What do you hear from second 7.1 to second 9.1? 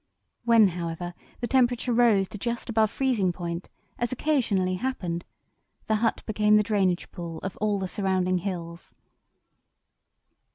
pool of all the surrounding hills.